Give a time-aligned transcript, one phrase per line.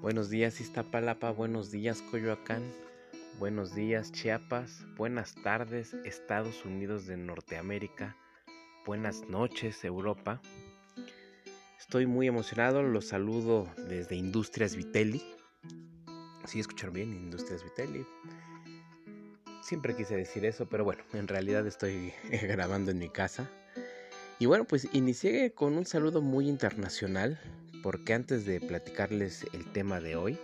[0.00, 2.62] Buenos días Iztapalapa, buenos días Coyoacán,
[3.38, 8.16] buenos días Chiapas, buenas tardes Estados Unidos de Norteamérica,
[8.84, 10.40] buenas noches Europa.
[11.78, 15.22] Estoy muy emocionado, los saludo desde Industrias Vitelli.
[16.46, 17.12] ¿Sí escucharon bien?
[17.12, 18.06] Industrias Vitelli.
[19.62, 23.50] Siempre quise decir eso, pero bueno, en realidad estoy grabando en mi casa.
[24.38, 27.40] Y bueno, pues inicié con un saludo muy internacional
[27.84, 30.38] porque antes de platicarles el tema de hoy,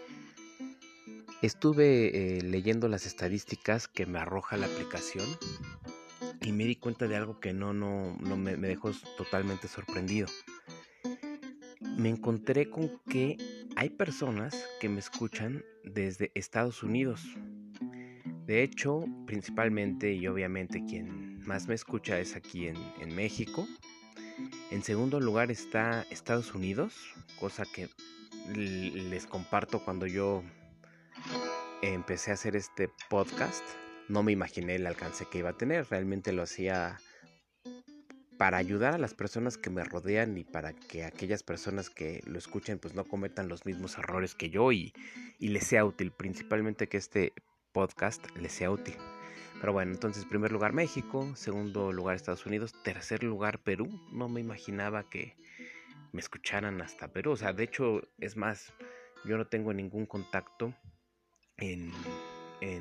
[1.40, 5.26] estuve eh, leyendo las estadísticas que me arroja la aplicación
[6.42, 10.28] y me di cuenta de algo que no, no, no me, me dejó totalmente sorprendido.
[11.96, 13.38] Me encontré con que
[13.74, 17.22] hay personas que me escuchan desde Estados Unidos.
[18.44, 23.66] De hecho, principalmente y obviamente quien más me escucha es aquí en, en México,
[24.70, 26.94] en segundo lugar está Estados Unidos,
[27.40, 27.88] cosa que
[28.54, 30.44] les comparto cuando yo
[31.82, 33.64] empecé a hacer este podcast.
[34.08, 37.00] No me imaginé el alcance que iba a tener, realmente lo hacía
[38.36, 42.38] para ayudar a las personas que me rodean y para que aquellas personas que lo
[42.38, 44.92] escuchen pues no cometan los mismos errores que yo y,
[45.38, 47.32] y les sea útil, principalmente que este
[47.72, 48.94] podcast les sea útil.
[49.60, 53.88] Pero bueno, entonces primer lugar México, segundo lugar Estados Unidos, tercer lugar Perú.
[54.10, 55.36] No me imaginaba que
[56.12, 57.32] me escucharan hasta Perú.
[57.32, 58.72] O sea, de hecho, es más,
[59.24, 60.74] yo no tengo ningún contacto
[61.56, 61.92] en,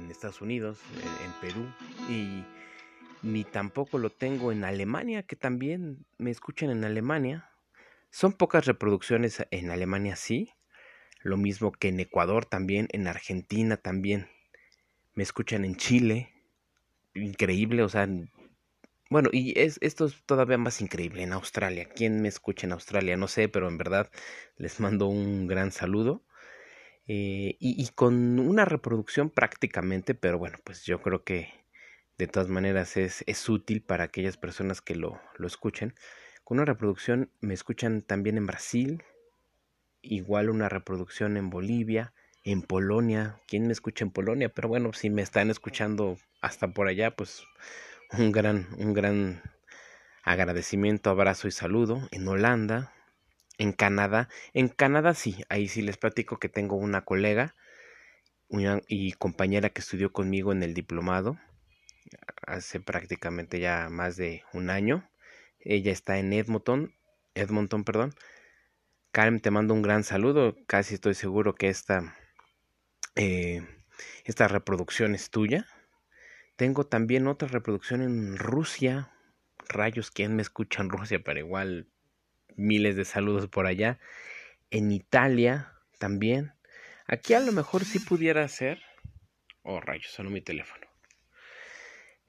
[0.09, 0.79] Estados Unidos,
[1.23, 1.65] en, Perú,
[2.09, 2.43] y
[3.21, 7.49] ni tampoco lo tengo en Alemania, que también me escuchan en Alemania.
[8.09, 10.51] Son pocas reproducciones en Alemania, sí.
[11.21, 14.27] Lo mismo que en Ecuador también, en Argentina también.
[15.13, 16.33] Me escuchan en Chile,
[17.13, 18.07] increíble, o sea,
[19.09, 21.89] bueno, y es, esto es todavía más increíble en Australia.
[21.95, 23.17] ¿Quién me escucha en Australia?
[23.17, 24.09] No sé, pero en verdad
[24.57, 26.23] les mando un gran saludo.
[27.07, 31.49] Eh, y, con una reproducción prácticamente, pero bueno, pues yo creo que
[32.19, 35.95] de todas maneras es, es útil para aquellas personas que lo, lo escuchen.
[36.43, 39.03] Con una reproducción me escuchan también en Brasil,
[40.03, 42.13] igual una reproducción en Bolivia,
[42.43, 43.41] en Polonia.
[43.47, 44.49] ¿Quién me escucha en Polonia?
[44.49, 47.43] Pero bueno, si me están escuchando hasta por allá, pues
[48.17, 49.41] un gran, un gran
[50.23, 52.07] agradecimiento, abrazo y saludo.
[52.11, 52.93] En Holanda,
[53.57, 54.29] en Canadá.
[54.53, 57.55] En Canadá sí, ahí sí les platico que tengo una colega
[58.87, 61.37] y compañera que estudió conmigo en el diplomado
[62.45, 65.09] hace prácticamente ya más de un año.
[65.59, 66.93] Ella está en Edmonton,
[67.35, 68.15] Edmonton, perdón.
[69.11, 70.55] Karen, te mando un gran saludo.
[70.67, 72.15] Casi estoy seguro que esta
[73.15, 73.67] eh,
[74.25, 75.67] esta reproducción es tuya.
[76.59, 79.13] Tengo también otra reproducción en Rusia.
[79.69, 81.21] Rayos, ¿quién me escucha en Rusia?
[81.23, 81.87] Pero igual
[82.57, 83.97] miles de saludos por allá.
[84.69, 86.51] En Italia también.
[87.07, 88.81] Aquí a lo mejor sí pudiera ser.
[89.63, 90.85] Oh, rayos, sonó mi teléfono.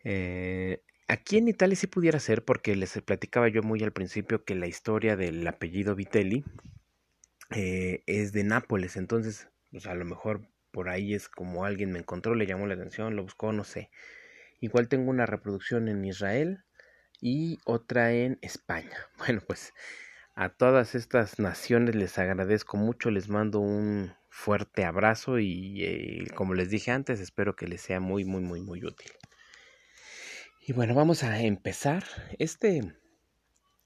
[0.04, 4.54] Eh, aquí en Italia sí pudiera ser porque les platicaba yo muy al principio que
[4.54, 6.44] la historia del apellido Vitelli
[7.56, 8.96] eh, es de Nápoles.
[8.96, 12.74] Entonces, pues a lo mejor por ahí es como alguien me encontró, le llamó la
[12.74, 13.90] atención, lo buscó, no sé.
[14.60, 16.64] Igual tengo una reproducción en Israel
[17.20, 18.96] y otra en España.
[19.18, 19.72] Bueno, pues
[20.34, 26.54] a todas estas naciones les agradezco mucho, les mando un fuerte abrazo y eh, como
[26.54, 29.10] les dije antes, espero que les sea muy, muy, muy, muy útil.
[30.66, 32.04] Y bueno, vamos a empezar.
[32.38, 32.94] Este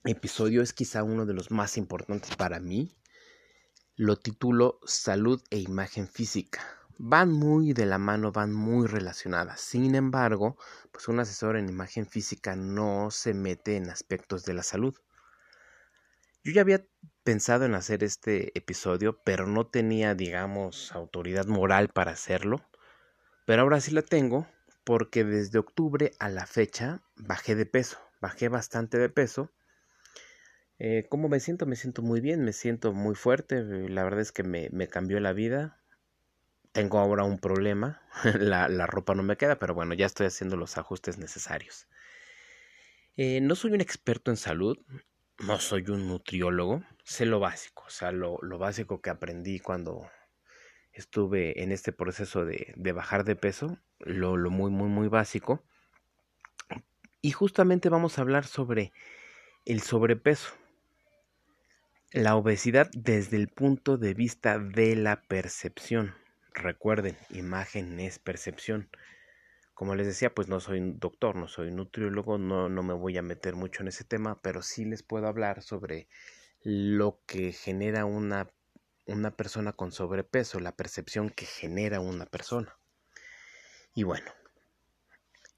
[0.05, 2.95] episodio es quizá uno de los más importantes para mí
[3.97, 6.61] lo titulo Salud e imagen física.
[6.99, 9.61] Van muy de la mano, van muy relacionadas.
[9.61, 10.57] Sin embargo,
[10.93, 14.95] pues un asesor en imagen física no se mete en aspectos de la salud.
[16.43, 16.85] Yo ya había
[17.23, 22.65] pensado en hacer este episodio, pero no tenía, digamos, autoridad moral para hacerlo.
[23.47, 24.47] Pero ahora sí la tengo
[24.85, 29.51] porque desde octubre a la fecha bajé de peso, bajé bastante de peso
[30.79, 31.67] eh, ¿Cómo me siento?
[31.67, 35.33] Me siento muy bien, me siento muy fuerte, la verdad es que me, cambió la
[35.33, 35.81] vida.
[36.75, 38.03] Tengo ahora un problema,
[38.35, 41.87] la, ropa no me queda, pero bueno, ya estoy haciendo los ajustes necesarios.
[43.17, 44.77] Eh, no soy un experto en salud,
[45.39, 50.11] no soy un nutriólogo, sé lo básico, o sea, lo, básico que aprendí cuando
[50.91, 55.63] estuve en este proceso de, de bajar de peso, lo, lo muy, muy, muy básico.
[57.21, 58.93] Y justamente vamos a hablar sobre
[59.65, 60.53] el sobrepeso.
[62.11, 66.24] La obesidad desde el punto de vista de la percepción.
[66.55, 68.89] Recuerden, imagen es percepción.
[69.75, 73.23] Como les decía, pues no soy doctor, no soy nutriólogo, no, no me voy a
[73.23, 76.09] meter mucho en ese tema, pero sí les puedo hablar sobre
[76.63, 78.49] lo que genera una
[79.07, 82.79] una persona con sobrepeso, la percepción que genera una persona.
[83.95, 84.31] Y bueno,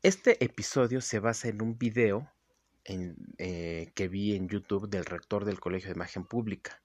[0.03, 2.31] este episodio se basa en un video
[2.85, 6.83] eh, que vi en YouTube del rector del Colegio de Imagen Pública,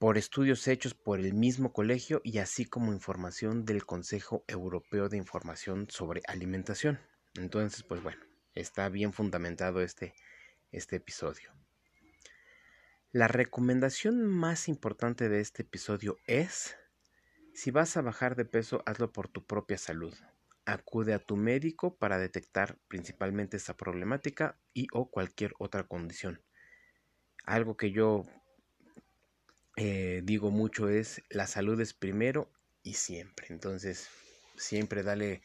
[0.00, 5.18] por estudios hechos por el mismo colegio y así como información del Consejo Europeo de
[5.18, 6.98] Información sobre Alimentación.
[7.34, 8.22] Entonces, pues bueno,
[8.54, 10.14] está bien fundamentado este,
[10.72, 11.52] este episodio.
[13.12, 16.78] La recomendación más importante de este episodio es,
[17.52, 20.14] si vas a bajar de peso, hazlo por tu propia salud.
[20.64, 26.42] Acude a tu médico para detectar principalmente esta problemática y o cualquier otra condición.
[27.44, 28.24] Algo que yo
[29.82, 33.46] eh, digo mucho es la salud es primero y siempre.
[33.48, 34.10] Entonces,
[34.58, 35.40] siempre dale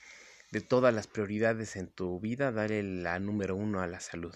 [0.51, 4.35] de todas las prioridades en tu vida, dale la número uno a la salud.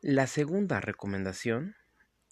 [0.00, 1.76] La segunda recomendación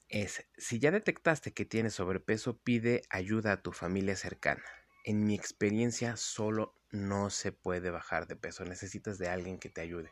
[0.09, 4.65] es, si ya detectaste que tienes sobrepeso, pide ayuda a tu familia cercana.
[5.05, 8.65] En mi experiencia, solo no se puede bajar de peso.
[8.65, 10.11] Necesitas de alguien que te ayude.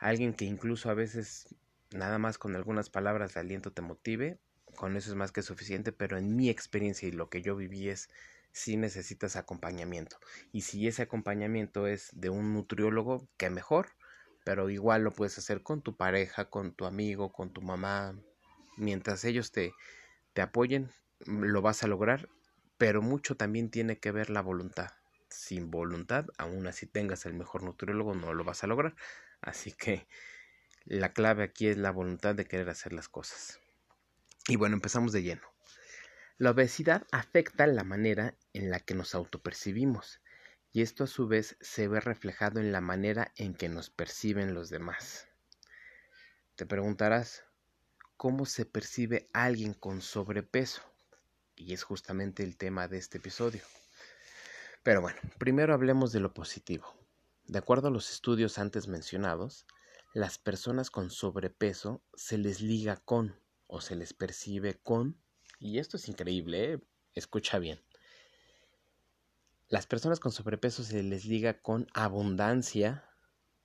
[0.00, 1.46] Alguien que incluso a veces
[1.92, 4.40] nada más con algunas palabras de aliento te motive.
[4.80, 7.90] Con eso es más que suficiente, pero en mi experiencia y lo que yo viví
[7.90, 8.08] es
[8.50, 10.16] si necesitas acompañamiento.
[10.52, 13.88] Y si ese acompañamiento es de un nutriólogo, que mejor
[14.44, 18.18] pero igual lo puedes hacer con tu pareja, con tu amigo, con tu mamá.
[18.76, 19.72] Mientras ellos te,
[20.32, 20.90] te apoyen,
[21.26, 22.28] mm, lo vas a lograr,
[22.78, 24.90] pero mucho también tiene que ver la voluntad.
[25.28, 28.94] Sin voluntad, aún así tengas el mejor nutriólogo, no lo vas a lograr.
[29.42, 30.06] Así que
[30.84, 33.59] la clave aquí es la voluntad de querer hacer las cosas.
[34.48, 35.42] Y bueno, empezamos de lleno.
[36.38, 40.20] La obesidad afecta la manera en la que nos autopercibimos
[40.72, 44.54] y esto a su vez se ve reflejado en la manera en que nos perciben
[44.54, 45.28] los demás.
[46.56, 47.44] Te preguntarás,
[48.16, 50.82] ¿cómo se percibe alguien con sobrepeso?
[51.56, 53.62] Y es justamente el tema de este episodio.
[54.82, 56.94] Pero bueno, primero hablemos de lo positivo.
[57.44, 59.66] De acuerdo a los estudios antes mencionados,
[60.14, 63.38] las personas con sobrepeso se les liga con
[63.70, 65.16] o se les percibe con,
[65.58, 66.80] y esto es increíble, ¿eh?
[67.14, 67.80] escucha bien,
[69.70, 73.04] las personas con sobrepeso se les liga con abundancia,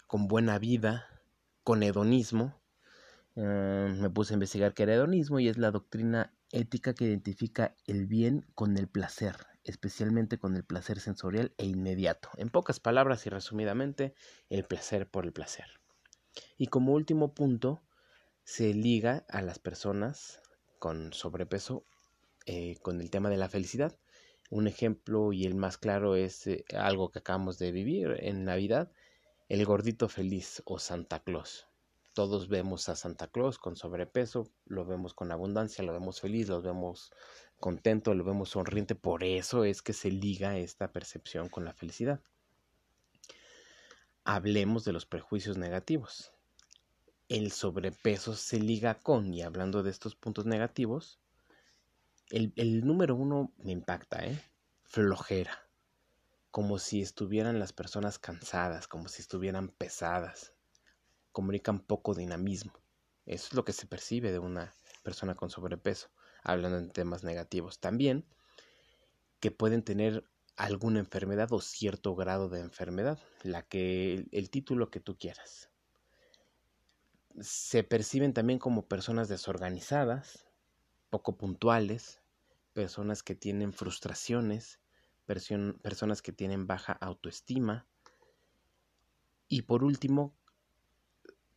[0.06, 1.08] con buena vida,
[1.64, 2.62] con hedonismo.
[3.36, 7.76] Eh, me puse a investigar qué era hedonismo y es la doctrina ética que identifica
[7.88, 12.30] el bien con el placer, especialmente con el placer sensorial e inmediato.
[12.38, 14.14] En pocas palabras y resumidamente,
[14.50, 15.66] el placer por el placer.
[16.56, 17.82] Y como último punto,
[18.46, 20.40] se liga a las personas
[20.78, 21.84] con sobrepeso
[22.46, 23.98] eh, con el tema de la felicidad.
[24.52, 28.92] Un ejemplo y el más claro es eh, algo que acabamos de vivir en Navidad,
[29.50, 31.68] el gordito feliz o Santa Claus.
[32.14, 36.62] Todos vemos a Santa Claus con sobrepeso, lo vemos con abundancia, lo vemos feliz, lo
[36.62, 37.12] vemos
[37.60, 42.22] contento, lo vemos sonriente, por eso es que se liga esta percepción con la felicidad.
[44.24, 46.35] Hablemos de los prejuicios negativos.
[47.28, 51.20] El sobrepeso se liga con, y hablando de estos puntos negativos,
[52.30, 54.40] el, número uno me impacta, ¿eh?
[54.84, 55.68] Flojera.
[56.52, 60.54] Como si estuvieran las personas cansadas, como si estuvieran pesadas.
[61.32, 62.74] Comunican poco dinamismo.
[63.26, 66.10] Eso es lo que se percibe de una persona con sobrepeso,
[66.44, 67.80] hablando en temas negativos.
[67.80, 68.24] También
[69.40, 70.24] que pueden tener
[70.56, 75.70] alguna enfermedad o cierto grado de enfermedad, la que el título que tú quieras.
[77.42, 80.46] Se perciben también como personas desorganizadas,
[81.10, 82.22] poco puntuales,
[82.74, 84.80] personas que tienen frustraciones,
[85.26, 87.88] personas que tienen baja autoestima
[89.48, 90.36] y por último,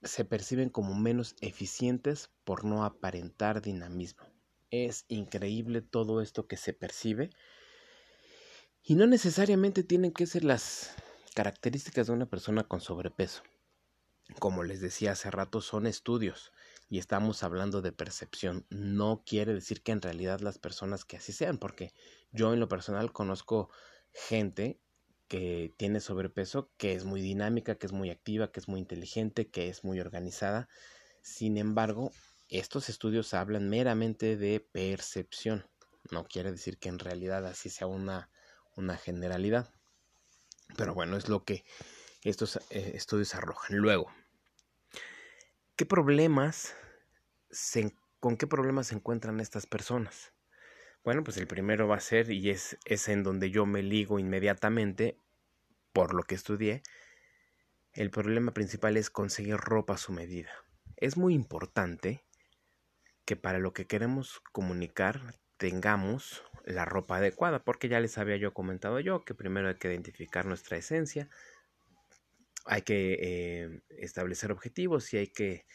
[0.02, 4.24] se perciben como menos eficientes por no aparentar dinamismo.
[4.70, 7.30] Es increíble todo esto que se percibe
[8.82, 10.94] y no necesariamente tienen que ser las
[11.34, 13.42] características de una persona con sobrepeso.
[14.38, 16.52] Como les decía hace rato, son estudios
[16.88, 18.66] y estamos hablando de percepción.
[18.70, 21.92] No quiere decir que en realidad las personas que así sean, porque
[22.32, 23.70] yo en lo personal conozco
[24.12, 24.80] gente
[25.28, 29.50] que tiene sobrepeso, que es muy dinámica, que es muy activa, que es muy inteligente,
[29.50, 30.68] que es muy organizada.
[31.22, 32.12] Sin embargo,
[32.48, 35.66] estos estudios hablan meramente de percepción.
[36.10, 38.30] No quiere decir que en realidad así sea una,
[38.74, 39.70] una generalidad.
[40.76, 41.64] Pero bueno, es lo que
[42.22, 43.78] estos eh, estudios arrojan.
[43.78, 44.10] Luego,
[45.78, 46.74] ¿Qué problemas
[48.18, 50.32] con qué problemas se encuentran estas personas?
[51.04, 54.18] Bueno, pues el primero va a ser, y es, es en donde yo me ligo
[54.18, 55.20] inmediatamente,
[55.92, 56.82] por lo que estudié,
[57.92, 60.50] el problema principal es conseguir ropa a su medida.
[60.96, 62.24] Es muy importante
[63.24, 68.52] que para lo que queremos comunicar tengamos la ropa adecuada, porque ya les había yo
[68.52, 71.28] comentado yo que primero hay que identificar nuestra esencia,
[72.68, 75.66] hay que eh, establecer objetivos y hay que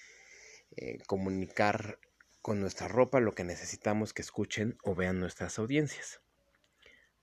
[0.77, 1.99] eh, comunicar
[2.41, 6.21] con nuestra ropa lo que necesitamos que escuchen o vean nuestras audiencias.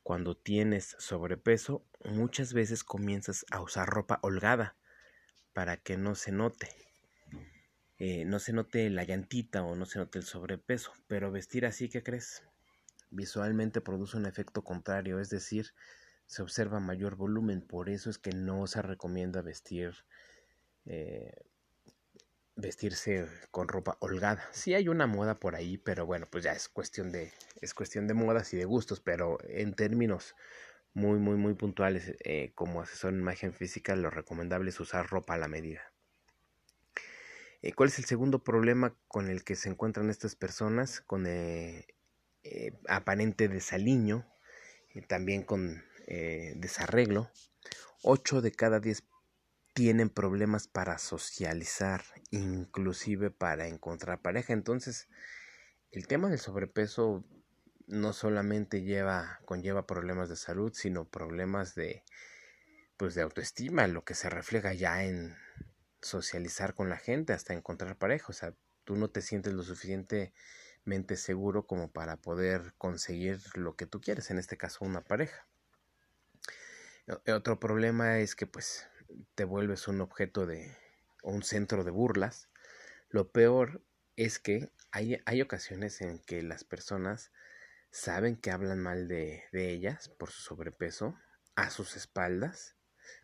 [0.03, 4.77] Cuando tienes sobrepeso, muchas veces comienzas a usar ropa holgada
[5.53, 6.69] para que no se note.
[7.99, 11.89] Eh, no se note la llantita o no se note el sobrepeso, pero vestir así,
[11.89, 12.43] ¿qué crees?
[13.11, 15.75] Visualmente produce un efecto contrario, es decir,
[16.31, 19.97] se observa mayor volumen, por eso es que no se recomienda vestir
[20.87, 21.35] eh,
[22.55, 24.49] vestirse con ropa holgada.
[24.53, 28.07] Sí hay una moda por ahí, pero bueno, pues ya es cuestión de es cuestión
[28.07, 30.37] de modas y de gustos, pero en términos
[30.95, 35.35] muy muy muy puntuales eh, como asesor en imagen física lo recomendable es usar ropa
[35.35, 35.83] a la medida.
[37.61, 41.01] Eh, ¿Cuál es el segundo problema con el que se encuentran estas personas?
[41.01, 41.27] Con
[42.87, 44.25] aparente desaliño,
[45.09, 45.90] también con
[46.57, 47.31] desarreglo.
[48.03, 49.05] 8 de cada 10
[49.75, 54.53] tienen problemas para socializar, inclusive para encontrar pareja.
[54.53, 55.09] Entonces,
[55.91, 57.25] el tema del sobrepeso
[57.87, 62.05] no solamente lleva, conlleva problemas de salud, sino problemas de,
[62.97, 65.37] pues, de autoestima, lo que se refleja ya en
[66.01, 68.27] socializar con la gente hasta encontrar pareja.
[68.29, 73.87] O sea, tú no te sientes lo suficientemente seguro como para poder conseguir lo que
[73.87, 75.50] tú quieres, en este caso una pareja.
[77.27, 78.89] Otro problema es que pues
[79.35, 80.77] te vuelves un objeto de
[81.23, 82.49] un centro de burlas.
[83.09, 83.83] Lo peor
[84.17, 87.33] es que hay, hay ocasiones en que las personas
[87.91, 91.17] saben que hablan mal de, de ellas por su sobrepeso
[91.57, 92.77] a sus espaldas,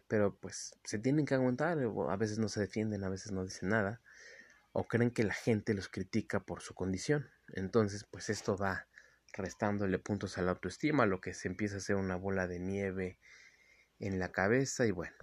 [0.09, 3.69] pero pues se tienen que aguantar, a veces no se defienden, a veces no dicen
[3.69, 4.01] nada,
[4.73, 7.31] o creen que la gente los critica por su condición.
[7.49, 8.89] Entonces, pues esto va
[9.33, 13.19] restándole puntos a la autoestima, lo que se empieza a hacer una bola de nieve
[13.99, 15.17] en la cabeza y bueno,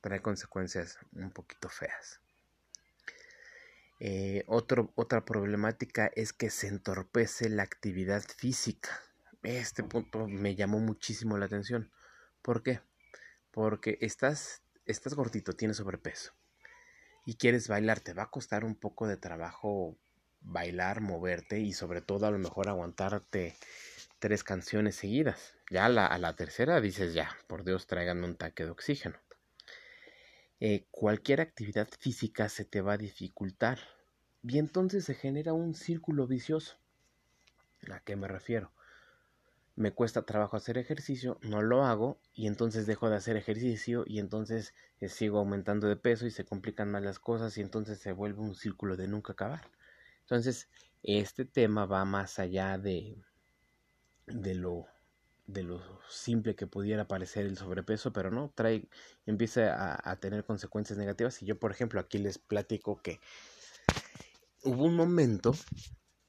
[0.00, 2.20] trae consecuencias un poquito feas.
[3.98, 8.88] Eh, otra problemática es que se entorpece la actividad física.
[9.42, 11.90] Este punto me llamó muchísimo la atención.
[12.42, 12.80] ¿Por qué?
[13.50, 16.32] Porque estás, estás gordito, tienes sobrepeso
[17.24, 19.96] y quieres bailar, te va a costar un poco de trabajo
[20.40, 23.54] bailar, moverte y sobre todo a lo mejor aguantarte
[24.20, 25.56] tres canciones seguidas.
[25.70, 29.16] Ya a la, tercera dices ya, por Dios, tráiganme un taque de oxígeno.
[30.60, 33.78] Eh, cualquier actividad física se te va a dificultar.
[34.42, 36.76] Y entonces se genera un círculo vicioso.
[37.90, 38.72] ¿A qué me refiero?
[39.74, 44.18] Me cuesta trabajo hacer ejercicio, no lo hago y entonces dejo de hacer ejercicio y
[44.18, 48.12] entonces eh, sigo aumentando de peso y se complican más las cosas y entonces se
[48.12, 49.70] vuelve un círculo de nunca acabar.
[50.22, 50.68] Entonces,
[51.02, 53.16] este tema va más allá de,
[54.32, 54.86] de lo
[55.52, 58.88] de lo simple que pudiera parecer el sobrepeso, pero no, trae,
[59.26, 61.42] empieza a, tener consecuencias negativas.
[61.42, 63.20] Y yo, por ejemplo, aquí les platico que
[64.62, 65.54] hubo un momento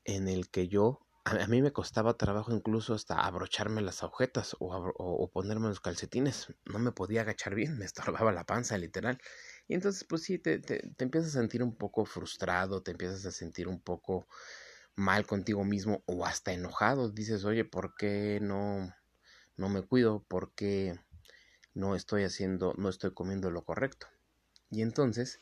[0.06, 4.76] en el que yo, a, mí me costaba trabajo incluso hasta abrocharme las agujetas o,
[4.76, 6.48] o, ponerme los calcetines.
[6.66, 9.20] No me podía agachar bien, me estorbaba la panza, literal.
[9.68, 13.26] Y entonces, pues sí, te, te, te empiezas a sentir un poco frustrado, te empiezas
[13.26, 14.28] a sentir un poco
[14.96, 17.10] mal contigo mismo o hasta enojado.
[17.10, 18.94] Dices, oye, ¿por qué no
[19.62, 21.00] no me cuido porque
[21.74, 24.08] no estoy haciendo, no estoy comiendo lo correcto.
[24.70, 25.40] Y entonces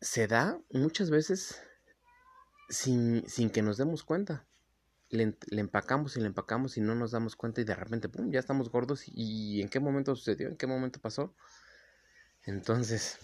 [0.00, 1.60] se da muchas veces
[2.68, 4.46] sin, sin que nos demos cuenta.
[5.10, 8.40] Le, empacamos y le empacamos y no nos damos cuenta y de repente, ¡pum!, ya
[8.40, 9.04] estamos gordos.
[9.06, 10.48] ¿Y en qué momento sucedió?
[10.48, 11.36] ¿En qué momento pasó?
[12.42, 13.18] Entonces,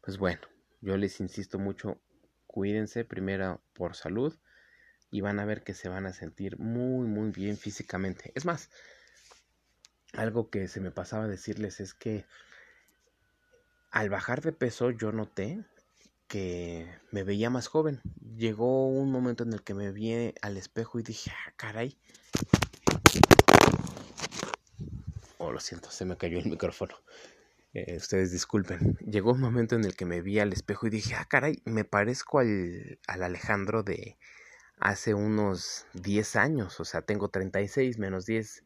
[0.00, 0.40] pues bueno,
[0.80, 2.00] yo les insisto mucho,
[2.54, 4.32] cuídense primero por salud
[5.10, 8.30] y van a ver que se van a sentir muy, muy bien físicamente.
[8.36, 8.70] Es más,
[10.12, 12.24] algo que se me pasaba a decirles es que
[13.90, 15.64] al bajar de peso yo noté
[16.28, 18.00] que me veía más joven.
[18.36, 21.98] Llegó un momento en el que me vi al espejo y dije, ah, caray.
[25.38, 26.94] Oh, lo siento, se me cayó el micrófono.
[27.74, 28.78] Eh, ustedes disculpen.
[29.06, 31.84] Llegó un momento en el que me vi al espejo y dije, ah, caray, me
[31.84, 34.16] parezco al, al Alejandro de,
[34.78, 38.64] hace unos 10 años, o sea, tengo 36 menos 10.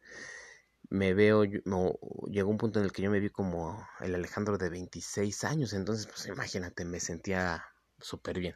[0.89, 1.99] Me veo, no,
[2.29, 5.73] llegó un punto en el que yo me vi como el Alejandro de 26 años,
[5.73, 7.63] entonces, pues imagínate, me sentía
[7.99, 8.55] súper bien.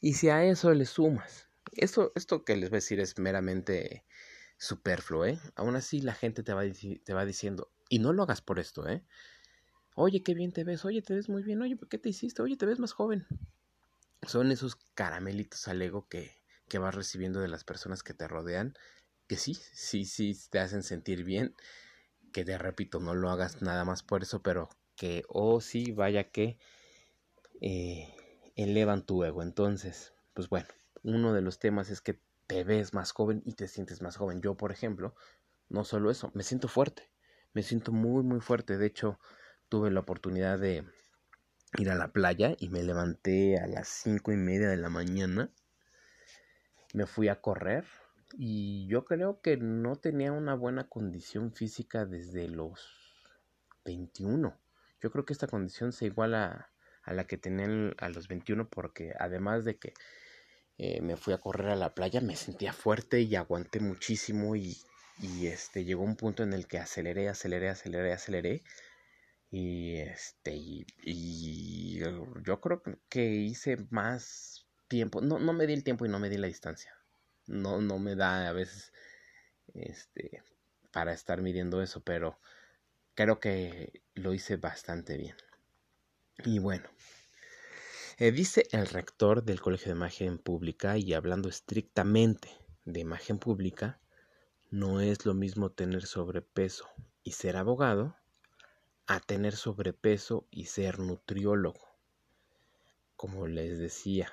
[0.00, 4.04] Y si a eso le sumas, esto, esto que les voy a decir es meramente
[4.58, 5.38] superfluo, ¿eh?
[5.56, 6.62] Aún así la gente te va,
[7.04, 9.02] te va diciendo, y no lo hagas por esto, ¿eh?
[9.94, 12.42] Oye, qué bien te ves, oye, te ves muy bien, oye, ¿por qué te hiciste?
[12.42, 13.26] Oye, te ves más joven.
[14.26, 18.74] son esos caramelitos al ego que, que vas recibiendo de las personas que te rodean,
[19.26, 21.54] que sí, sí, sí te hacen sentir bien,
[22.32, 26.30] que te repito, no lo hagas nada más por eso, pero que, oh sí, vaya
[26.30, 26.58] que
[27.60, 28.14] eh,
[28.56, 29.42] elevan tu ego.
[29.42, 30.68] Entonces, pues bueno,
[31.02, 34.40] uno de los temas es que te ves más joven y te sientes más joven.
[34.42, 35.14] Yo, por ejemplo,
[35.68, 37.10] no solo eso, me siento fuerte,
[37.54, 38.78] me siento muy, muy fuerte.
[38.78, 39.18] De hecho,
[39.72, 40.84] tuve la oportunidad de
[41.78, 45.48] ir a la playa y me levanté a las cinco y media de la mañana.
[46.92, 47.86] Me fui a correr
[48.34, 53.24] y yo creo que no tenía una buena condición física desde los
[53.86, 54.54] 21.
[55.00, 56.68] Yo creo que esta condición se iguala
[57.02, 59.94] a la que tenía a los 21 porque además de que
[60.76, 64.76] eh, me fui a correr a la playa me sentía fuerte y aguanté muchísimo y,
[65.22, 68.62] y este llegó un punto en el que aceleré, aceleré, aceleré, aceleré
[69.52, 76.04] y este y, yo creo que hice más tiempo, no, no me di el tiempo
[76.04, 76.92] y no me di la distancia
[77.46, 78.92] no, no me da a veces
[79.74, 80.42] este,
[80.92, 82.38] para estar midiendo eso, pero
[83.14, 85.36] creo que lo hice bastante bien.
[86.44, 86.88] Y bueno,
[88.18, 92.48] eh, dice el rector del Colegio de Imagen Pública y hablando estrictamente
[92.84, 94.00] de imagen pública,
[94.70, 96.88] no es lo mismo tener sobrepeso
[97.22, 98.16] y ser abogado
[99.06, 101.98] a tener sobrepeso y ser nutriólogo.
[103.16, 104.32] Como les decía,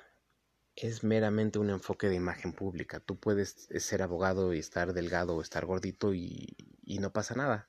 [0.76, 3.00] es meramente un enfoque de imagen pública.
[3.00, 6.56] Tú puedes eh, ser abogado y estar delgado o estar gordito y,
[7.00, 7.68] no pasa nada.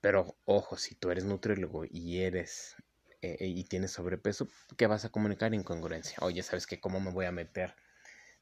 [0.00, 2.76] Pero ojo, si tú eres nutriólogo y eres
[3.22, 5.54] eh, y tienes sobrepeso, ¿qué vas a comunicar?
[5.54, 6.18] Incongruencia.
[6.20, 6.80] Oye, ¿sabes qué?
[6.80, 7.74] ¿Cómo me voy a meter?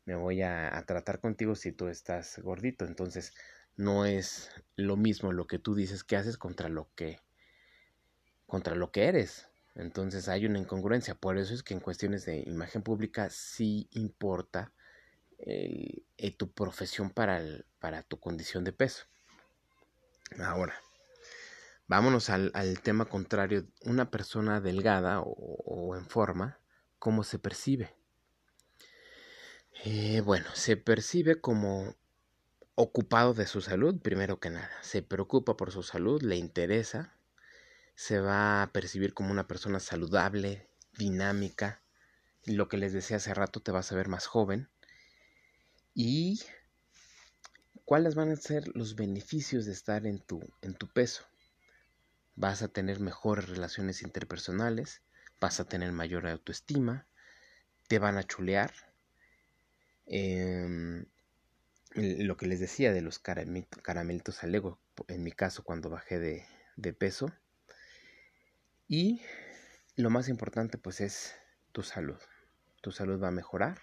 [0.04, 2.84] Me voy a, a tratar contigo si tú estás gordito.
[2.84, 3.34] Entonces,
[3.76, 7.20] no es lo mismo lo que tú dices que haces contra lo que
[8.52, 9.48] contra lo que eres.
[9.74, 11.14] Entonces hay una incongruencia.
[11.14, 14.74] Por eso es que en cuestiones de imagen pública sí importa
[15.38, 16.04] eh,
[16.36, 17.40] tu profesión para,
[17.78, 19.06] para tu condición de peso.
[20.38, 20.74] Ahora,
[21.86, 23.64] vámonos al, tema contrario.
[23.86, 26.60] Una persona delgada o, en forma,
[26.98, 27.94] ¿cómo se percibe?
[29.82, 31.96] Eh, bueno, se percibe como
[32.74, 34.70] ocupado de su salud, primero que nada.
[34.82, 37.16] Se preocupa por su salud, le interesa,
[37.94, 41.82] se va a percibir como una persona saludable, dinámica.
[42.44, 44.68] Lo que les decía hace rato, te vas a ver más joven.
[45.94, 46.40] Y
[47.84, 51.24] cuáles van a ser los beneficios de estar en tu, en tu peso.
[52.34, 55.02] Vas a tener mejores relaciones interpersonales,
[55.38, 57.06] vas a tener mayor autoestima,
[57.88, 58.72] te van a chulear.
[60.06, 61.04] Em,
[61.94, 66.46] lo que les decía de los caramelitos al ego, en mi caso cuando bajé de,
[66.76, 67.30] de peso,
[68.92, 69.22] y
[69.96, 71.34] lo más importante pues es
[71.72, 72.18] tu salud.
[72.82, 73.78] Tu salud va a mejorar.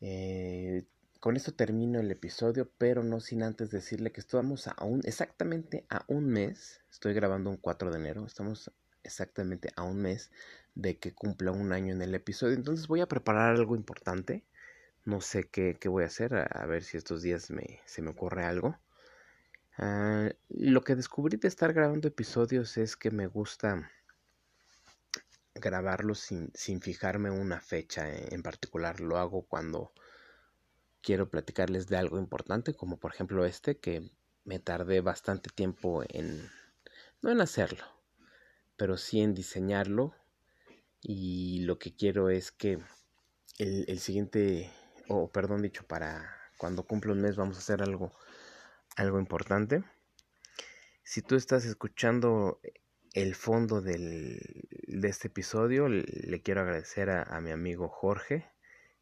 [0.00, 0.84] Eh,
[1.20, 5.86] con esto termino el episodio, pero no sin antes decirle que estamos a un, exactamente
[5.90, 6.80] a un mes.
[6.90, 8.26] Estoy grabando un 4 de enero.
[8.26, 8.72] Estamos
[9.04, 10.32] exactamente a un mes
[10.74, 12.54] de que cumpla un año en el episodio.
[12.56, 14.44] Entonces voy a preparar algo importante.
[15.04, 16.34] No sé qué, voy a hacer.
[16.34, 18.76] A, ver si estos días me, se me ocurre algo.
[19.76, 23.90] Ah, lo que descubrí de estar grabando episodios es que me gusta
[25.54, 29.00] grabarlos sin, sin fijarme una fecha en particular.
[29.00, 29.92] Lo hago cuando
[31.02, 34.10] quiero platicarles de algo importante, como por ejemplo este, que
[34.44, 36.50] me tardé bastante tiempo en,
[37.22, 37.84] no en hacerlo,
[38.76, 40.14] pero sí en diseñarlo.
[41.02, 42.78] Y lo que quiero es que
[43.58, 44.70] el, el siguiente,
[45.08, 48.12] o perdón dicho, para cuando cumpla un mes vamos a hacer algo
[48.96, 49.82] algo importante.
[51.02, 52.60] Si tú estás escuchando
[53.12, 54.40] el fondo del,
[54.86, 58.50] de este episodio, le quiero agradecer a, mi amigo Jorge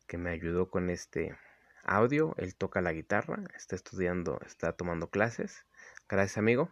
[0.06, 1.36] que me ayudó con este
[1.84, 2.34] audio.
[2.36, 5.64] Él toca la guitarra, está estudiando, está tomando clases.
[6.08, 6.70] Gracias amigo.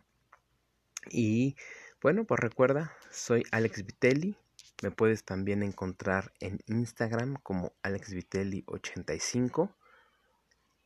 [1.09, 1.57] Y
[2.03, 4.37] bueno, pues recuerda, soy Alex Vitelli.
[4.83, 9.75] Me puedes también encontrar en Instagram como AlexVitelli85.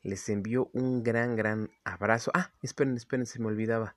[0.05, 2.31] Les envío un gran, gran abrazo.
[2.35, 3.97] Ah, esperen, esperen, se me olvidaba.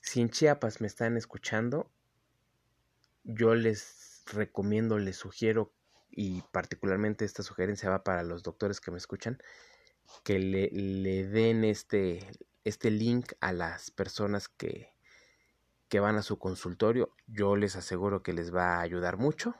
[0.00, 1.90] Si en Chiapas me están escuchando,
[3.24, 5.72] yo les recomiendo, les sugiero,
[6.10, 9.42] y particularmente esta sugerencia va para los doctores que me escuchan,
[10.22, 12.20] que le, le den este,
[12.62, 14.94] este link a las personas que,
[15.88, 17.10] que van a su consultorio.
[17.26, 19.56] Yo les aseguro que les va a ayudar mucho.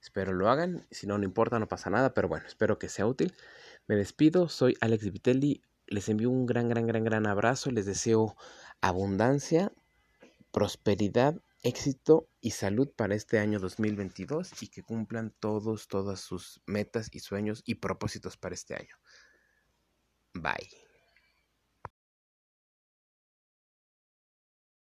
[0.00, 0.86] Espero lo hagan.
[0.90, 2.14] Si no, no importa, no pasa nada.
[2.14, 3.34] Pero bueno, espero que sea útil.
[3.86, 8.36] Me despido, soy Alex Vitelli, les envío un gran, gran, gran, gran abrazo, les deseo
[8.80, 9.72] abundancia,
[10.52, 17.08] prosperidad éxito y salud para este año 2022 y que cumplan todos, todas sus metas
[17.12, 18.96] y sueños y propósitos para este año.
[20.34, 20.79] Bye.